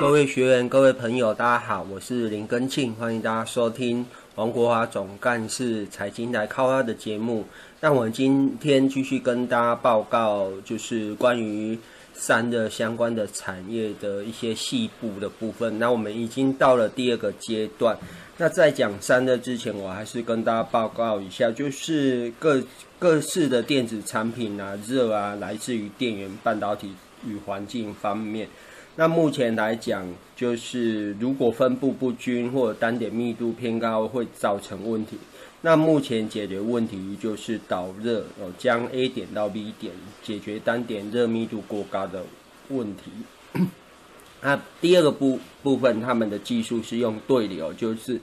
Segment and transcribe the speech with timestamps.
[0.00, 7.44] 各位学员、各位朋友，大家好，我是林根庆，欢迎大家收听王国华总干事财经来靠他的节目。
[7.82, 11.78] 那我们今天继续跟大家报告，就是关于
[12.14, 15.78] 三的相关的产业的一些细部的部分。
[15.78, 17.94] 那我们已经到了第二个阶段。
[18.38, 22.58] 那在讲三的之前，我还是跟大家报告一下，就是各
[22.98, 26.90] 各式的电子产品啊，热啊，来自于电源、半导体
[27.26, 28.48] 与环境方面。
[28.96, 35.16] 那目前来讲，就是如果分布不均或者单点密度偏高，会造成问题。
[35.62, 42.24] 那目前解决问题就是导热，哦，将 A 点到 B 点，解决单点热密度过高的
[42.68, 43.10] 问题。
[44.42, 48.20] 那第二个部部分，他们的技术是用对流，就是。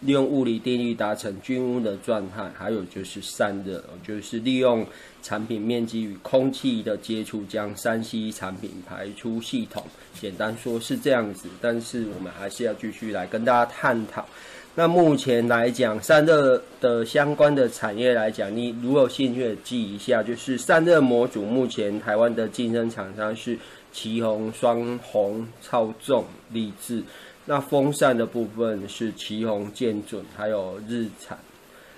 [0.00, 4.86] 利用物理定律达成均温的状态，还有就是散热，就是利用
[5.22, 9.84] 产品面积与空气的接触，将三 C 产品排出系统。
[10.18, 14.26] 简单说是这样子，但是我们还是要继续来跟大家探讨。
[14.74, 23.58] 那目前来讲，散热的相关的产业来讲，你如果有兴趣记一下，就是散热模组，目前台湾的竞争厂商是
[23.92, 27.02] 奇宏、双红、超众、立志。
[27.50, 31.36] 那风扇的部分是旗宏、建准，还有日产，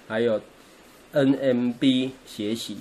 [0.08, 0.40] 还有
[1.12, 2.78] NMB 协喜，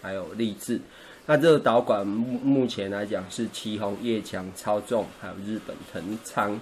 [0.00, 0.80] 还有立志。
[1.26, 6.60] 那这个导管目目前来讲是旗宏、叶强、超重，还有日本腾仓。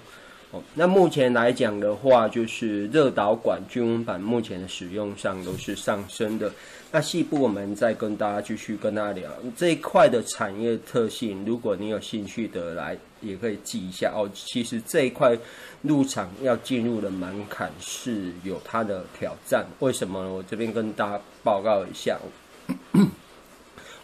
[0.74, 6.50] 那目前来讲的话，就是热导管均温板目前的使用上都是上升的。
[6.90, 11.44] 那细部我们再跟大家继续跟大家聊这一块的产业特性。
[11.44, 14.30] 如果你有兴趣的来，也可以记一下哦。
[14.32, 15.36] 其实这一块
[15.82, 19.66] 入场要进入的门槛是有它的挑战。
[19.80, 20.30] 为什么呢？
[20.30, 22.18] 我这边跟大家报告一下。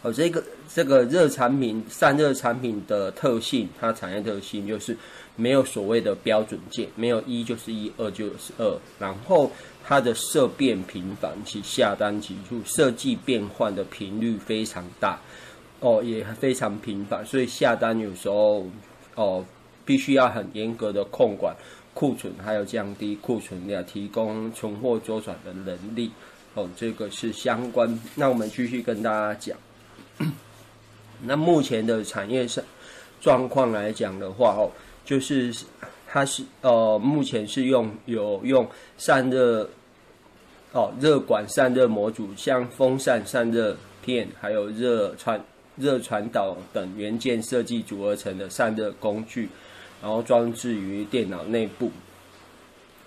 [0.03, 4.95] 哦，这个这个热产品散热产品的特性，它产业特性就是。
[5.35, 8.79] 没有所谓的标准件，没有一就是一，二就是二。
[8.99, 9.51] 然后
[9.83, 15.19] 它的色变频繁，其下单急促，设计变换的频率非常大，
[15.79, 18.67] 哦，也非常频繁，所以下单有时候
[19.15, 19.43] 哦，
[19.83, 21.55] 必须要很严格的控管
[21.95, 26.11] 库存，还有降低库存量，提供存货周转的能力。
[26.53, 27.99] 哦，这个是相关。
[28.13, 29.57] 那我们继续跟大家讲，
[31.25, 32.63] 那目前的产业上
[33.21, 34.71] 状况来讲的话，哦。
[35.05, 35.53] 就是
[36.07, 38.65] 它是呃，目前是用有用
[38.97, 39.69] 散热
[40.71, 45.43] 哦，热管散热模组，像风扇散热片，还有热传
[45.75, 49.49] 热传导等元件设计组合成的散热工具，
[50.01, 51.91] 然后装置于电脑内部。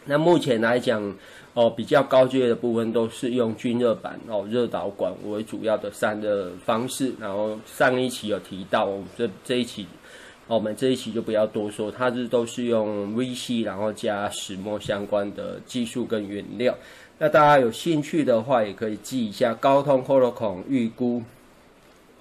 [0.06, 1.14] 那目前来讲，
[1.54, 7.12] 哦，比较高阶的部分都是用均热板哦，热导管为主要的散热方式。
[7.20, 9.86] 然后上一期有提到，我们这这一期。
[10.48, 16.72] 我们这一期就不要多说，它是都是用 VC，然后加石墨相关的技术跟原料。
[17.18, 19.52] 那大家有兴趣的话，也可以记一下。
[19.54, 21.20] 高通 Qualcomm 预估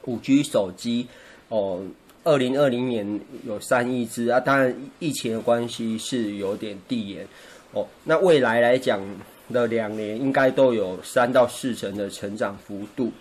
[0.05, 1.05] 五 G 手机
[1.49, 1.83] 哦，
[2.23, 4.39] 二零二零年有三亿只啊。
[4.39, 7.27] 当然疫情的关系是有点递延
[7.75, 7.87] 哦。
[8.03, 8.99] 那未来来讲
[9.53, 13.11] 的两年，应该都有三到四成的成长幅度。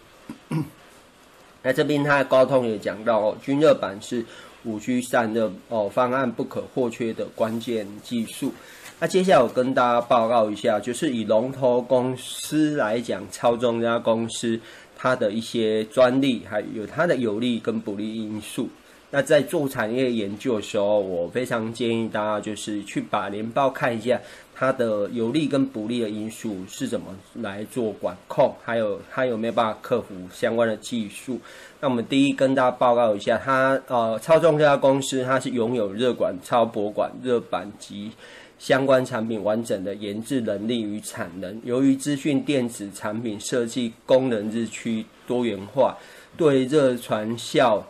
[1.63, 4.25] 那这边它的高通也讲到哦，均热板是。
[4.67, 8.51] 五 G 散热哦方案不可或缺的关键技术。
[8.99, 14.59] 那接下来我跟大家报告一下，就是以龙头公司来讲，超众这家公司
[14.97, 18.71] 它的一些专利，还有它的有利跟不利因素。
[19.15, 24.21] 那在做产业研究的时候，我非常建议大家就是去把年报看一下，
[24.53, 31.38] 它的有利跟不利的因素是怎么来做管控，还有它有没有办法克服相关的技术。
[31.81, 38.11] 那我们第一跟大家报告一下，它呃超众这家公司，它是拥有热管、超薄管、热板及
[38.59, 41.61] 相关产品完整的研制能力与产能。
[41.62, 45.97] 由于资讯电子产品设计功能日趋多元化，
[46.37, 47.87] 对热传效。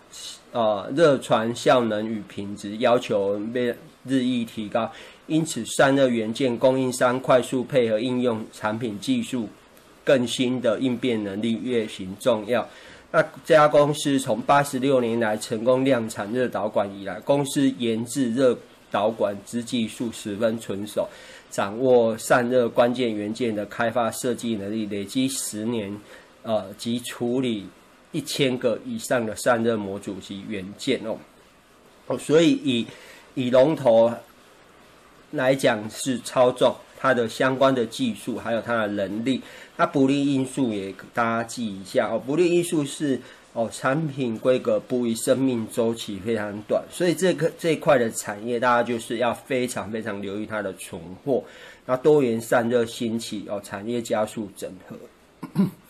[0.54, 3.74] 呃，热传效能与品质要求被
[4.06, 4.88] 日益提高，
[5.26, 9.48] 因此散热元件供应商快速配合应用产品技术
[10.04, 12.64] 更新的应变能力越形重要。
[13.10, 18.56] 那这家公司从八十六年来成功量产热导管以来，公司研制热
[18.92, 21.08] 导管之技术十分纯熟，
[21.50, 26.00] 掌握散热关键元件的开发设计能力，累积十年，
[26.44, 27.66] 呃，及处理
[28.14, 31.18] 一千个以上的散热模组及元件哦。
[32.06, 32.86] 哦，所以以
[33.34, 34.10] 以龙头
[35.32, 39.42] 来讲是超重，它的相关的技术还有它的能力，
[39.76, 42.22] 它不利因素也大家记一下哦。
[42.24, 43.20] 不利因素是
[43.52, 51.42] 哦，产品规格不一，生命周期非常短，所以这个这一块的产业，大家就是要非常非常留意它的存货。
[51.86, 54.96] 那多元散热兴起哦，产业加速整合。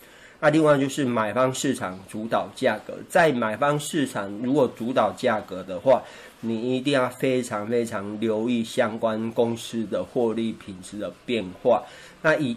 [0.45, 6.03] 那另外就是买方市场主导价格，在买方市场如果主导价格的话，
[6.41, 11.81] 你一定要非常非常留意相关公司的获利品质的变化。
[12.21, 12.55] 那以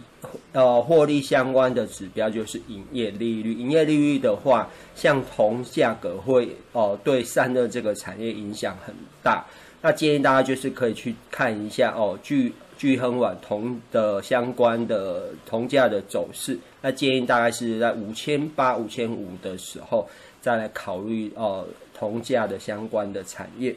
[0.51, 8.93] 呃获利相关的指标就是营业利率，营业利率的话，像铜价格会哦、对散热这个产业影响很
[9.23, 9.43] 大。
[9.81, 16.57] 那建议大家就是可以去看一下哦，据聚亨网同的相关的铜价的走势。
[16.81, 20.07] 那建议大概是在五千八、五千五的时候
[20.39, 23.75] 再来考虑呃，铜价的相关的产业。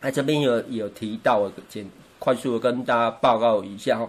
[0.00, 1.84] 那这边有有提到，简
[2.20, 4.08] 快速的跟大家报告一下哦。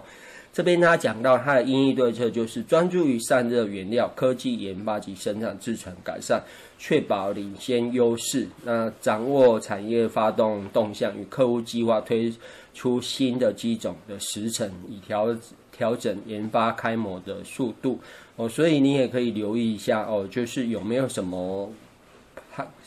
[0.52, 6.42] 这边他讲到他的应对策就是专注于散热原料科技研发及生产制程改善，
[6.78, 8.46] 确保领先优势。
[8.62, 12.30] 那掌握产业发动动向，与客户计划推
[12.74, 15.34] 出新的机种的时程，以调
[15.74, 17.98] 调整研发开模的速度。
[18.36, 21.72] 哦，所以你也可以留意一下哦，就是有没有什么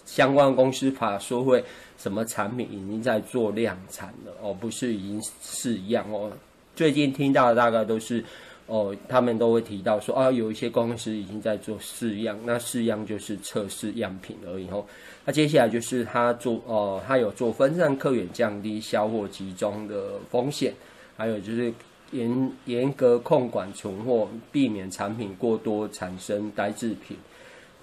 [0.05, 1.63] 相关公司法说会
[1.97, 6.31] 什么产品已经在做量产了哦，不是已经是一样哦。
[6.75, 8.23] 最近听到的大概都是，
[8.67, 14.67] 哦，他们都会提到说啊，有一些公司已经在做试样，那试样就是测试样品而已。
[14.69, 14.85] 哦，
[15.23, 20.73] 那接下来就是他做哦，他有做分散客源，降低销货集中的风险，
[21.15, 21.73] 还有就是
[22.11, 27.15] 严严格控管存货，避免产品过多产生呆滞品。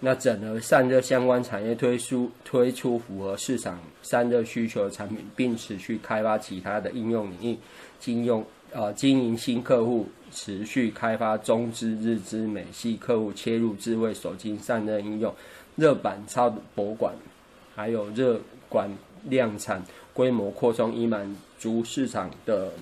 [0.05, 7.57] 那整合散热相关产业推出推出符合市场散热需求的产品，并持续开发其他的应用领域，
[8.05, 8.45] 应用。
[8.75, 15.35] 呃，经营新客户，持续开发中资、日资、美系客户，切入智慧手机散热应用，
[15.77, 17.15] 热板超薄管，
[17.75, 18.41] 还有热
[18.71, 18.89] 管
[19.25, 19.83] 量产
[20.15, 22.73] 规模扩充，以满足市场的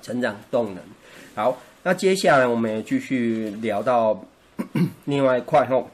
[0.00, 0.84] 成长动能。
[1.34, 4.24] 好，那接下来我们也继续聊到
[5.06, 5.90] 另外一块后，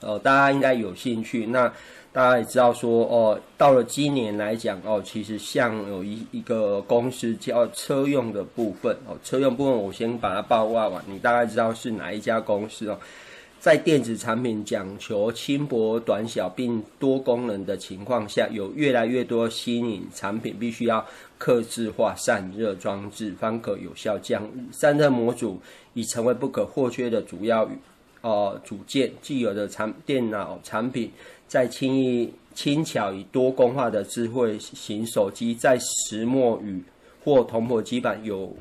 [0.00, 1.72] 呃，大家应该有兴趣那。
[2.10, 12.98] 大家也知道说哦，到了今年来讲哦，其实像有一一个公司叫车用的部分哦，车用部分我先把它报挂完，你大概知道是哪一家公司哦。
[13.60, 21.04] 在电子产品讲求轻薄短小并多功能的情况下，有越来越多新颖产品必须要
[21.38, 24.68] 客制化散热装置，方可有效降温。
[24.72, 25.60] 散热模组
[25.92, 27.68] 已成为不可或缺的主要
[28.28, 31.10] 呃组件，既有的产电脑产品。
[31.46, 36.82] 在轻易轻巧与多功化的智慧型手机，在石墨与
[37.24, 38.54] 或铜箔基板有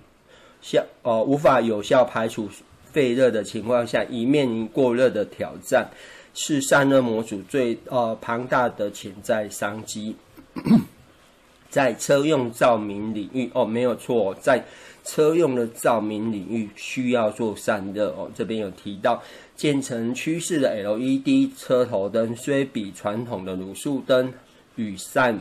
[0.61, 2.49] 效呃无法有效排除
[2.85, 5.85] 废热的情况下，已面临过热的挑战，
[6.33, 10.15] 是散热模组最呃庞大的潜在商机。
[11.69, 14.63] 在车用照明领域哦，没有错，在
[15.03, 19.21] 车用的照明领域需要做散热哦，这边有提到。
[19.57, 24.31] 渐成趋势的 LED 车头灯，虽比传统的卤素灯
[24.75, 25.39] 与散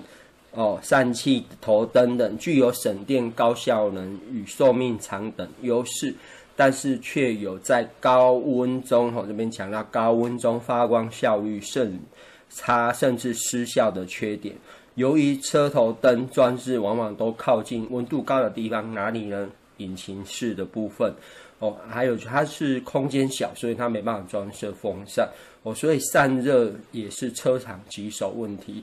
[0.53, 6.15] 哦散气头灯等具有省电、高效能与寿命长等优势，
[6.57, 12.01] 但是却有在高温中哦这边强调高温中发光效率甚
[12.49, 14.57] 差，甚至失效的缺点。
[14.95, 19.51] 由于车头灯装置往往都靠近温度高的地方，哪里呢？
[19.77, 21.13] 引擎室的部分。
[21.59, 25.29] 哦，还有它是空间小，所以它没办法装设风扇
[25.63, 28.83] 哦，所以散热也是车厂棘手问题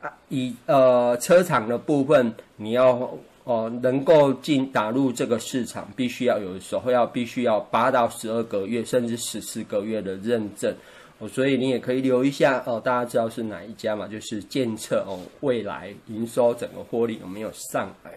[0.00, 0.10] 啊。
[0.28, 10.72] 以呃车厂的部分，你要哦、能够进打入这个市场，必须要有的时候要必须要八到十二个月，甚至十四个月的认证
[11.18, 12.80] 哦，所以你也可以留一下哦。
[12.80, 14.06] 大家知道是哪一家嘛？
[14.06, 18.12] 就是鉴测哦，未来营收整个获利有没有上来？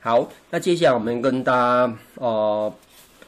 [0.00, 2.72] 好，那接下来我们跟大家呃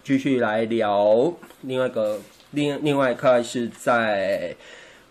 [0.05, 2.17] 继续来聊另外一个
[2.53, 4.55] 另另外一块是在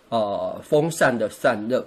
[0.08, 1.86] 呃风扇的散热。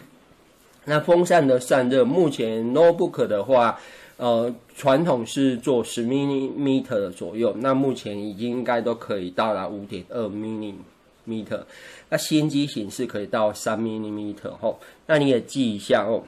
[0.84, 3.78] 那风扇的散热，目前 notebook 的话，
[4.18, 11.62] 呃，传统是做十 millimeter 左右，那目前已经应该都可以到达五点二 millimeter，
[12.10, 14.76] 那新机型是可以到三 millimeter 哦。
[15.06, 16.22] 那你也记一下哦。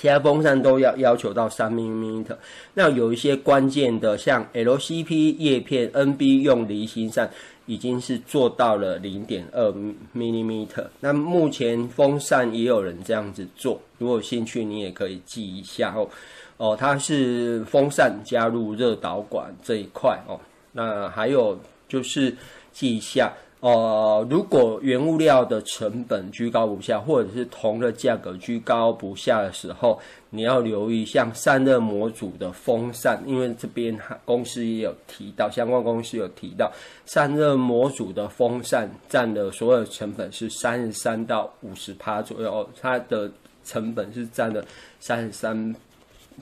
[0.00, 2.34] 其他风扇都要要求到三 millimeter，
[2.72, 7.30] 那有一些关键的，像 LCP 叶片、NB 用离心扇，
[7.66, 9.70] 已经是做到了零点二
[10.16, 10.86] millimeter。
[11.00, 16.08] 那目前风扇也有人这样子做，如果有兴趣，你也可以记一下哦。
[16.56, 20.40] 哦，它是风扇加入热导管这一块哦。
[20.72, 22.34] 那还有就是
[22.72, 23.30] 记一下。
[23.60, 30.00] 呃，如果原物料的成本居高不下，或者是铜的价格居高不下的时候，
[30.30, 36.72] 你要留意像散热模组的风扇，因为这边公司也有提到，相关公司有提到，
[37.04, 43.30] 散热模组的风扇占的所有成本是三十三到五十趴左右，它的
[43.62, 44.64] 成本是占了
[45.00, 45.76] 三十三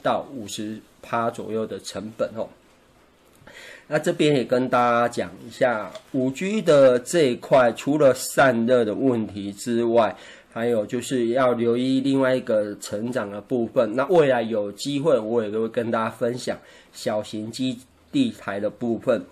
[0.05, 2.47] 到五十趴左右的成本哦。
[3.91, 10.15] 那这边也跟大家讲一下，五 G 的这一块，除了散热的问题之外，
[10.53, 13.97] 还有就是要留意另外一个成长的部分。
[13.97, 16.59] 那未来有机会，我也都会跟大家分享
[16.93, 17.79] 小型基
[18.13, 19.25] 地台的部分。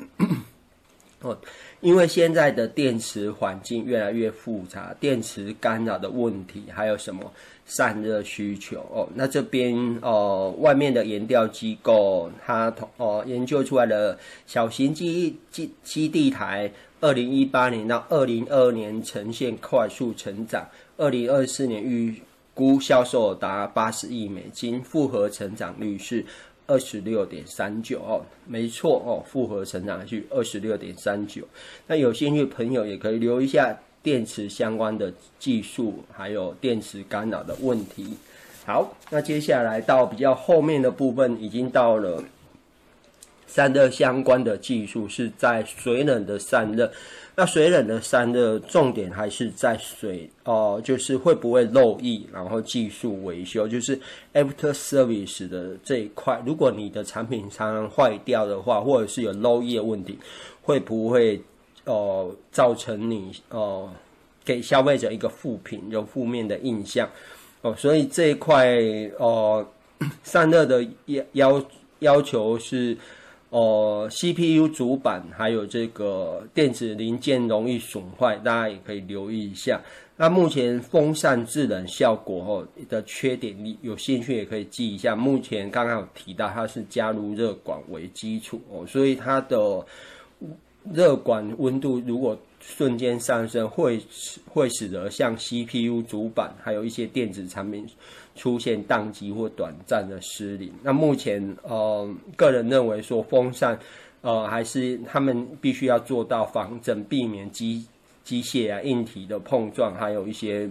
[1.26, 1.37] 哦，
[1.80, 7.33] 因为现在的电池环境越来越复杂，电池干扰的问题，还有什么？
[7.68, 14.16] 散热需求哦，那这边哦，外面的研调机构它哦研究出来的
[14.47, 20.64] 小型基基基地台，二零一八年到二零二二年呈现快速成长，
[20.97, 22.23] 二零二四年预
[22.54, 26.25] 估销售达八十亿美金，复合成长率是
[26.66, 31.42] 二十六点三九哦，没错哦，复合成长率二十六点三九，
[31.87, 33.78] 那有兴趣的朋友也可以留一下。
[34.02, 38.16] 电池相关的技术，还有电池干扰的问题。
[38.64, 42.23] 好，那接下来到比较后面的部分，已经到了
[43.46, 46.90] 散热相关的技术，是在水冷的散热。
[47.34, 53.98] 那水冷的散热重点还是在水哦、就是会不会漏液，然后技术维修，就是
[54.34, 56.42] after service 的这一块。
[56.46, 60.18] 如果你的产品常常坏掉的话，或者是有漏液问题，
[60.62, 61.40] 会不会？
[61.88, 63.88] 哦，造成你哦，
[64.44, 67.08] 给消费者一个负评，有负面的印象
[67.62, 68.76] 哦，所以这一块
[69.20, 69.64] 哦，
[70.24, 71.64] 散热的要要
[72.00, 72.98] 要求是
[73.58, 79.80] 哦，CPU 主板还有这个电子零件容易损坏，大家也可以留意一下。
[80.18, 85.16] 那目前风扇制冷效果哦的缺点，你有兴趣也可以记一下。
[85.16, 89.84] 目前刚刚有提到它是加入热管为基础哦，所以它的。
[90.92, 94.00] 热管温度如果瞬间上升，会
[94.44, 97.87] 会使得像 CPU 主板还有一些电子产品
[98.35, 100.73] 出现宕机或短暂的失灵。
[100.82, 103.78] 那目前呃，个人认为说风扇
[104.20, 107.87] 呃还是他们必须要做到防震，避免机
[108.25, 110.68] 机械啊硬体的碰撞，还有一些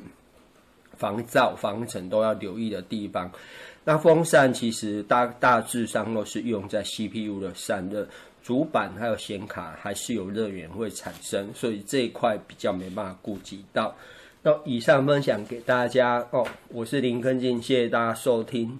[0.98, 3.32] 防噪防尘都要留意的地方。
[3.86, 8.06] 那风扇其实大大致上都是用在 CPU 的散热。
[8.46, 13.96] 主板还有显卡还是有热源会产生，所以这一块比较没办法顾及到。
[14.44, 18.80] 那以上分享给大家哦，我是林根进，谢谢大家收听。